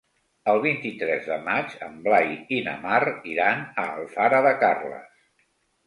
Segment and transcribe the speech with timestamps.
[0.53, 2.99] El vint-i-tres de maig en Blai i na Mar
[3.37, 5.27] iran a Alfara de Carles.